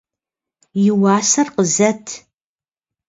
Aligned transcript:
И 0.87 0.89
уасэр 1.01 1.47
къызэт. 1.55 2.05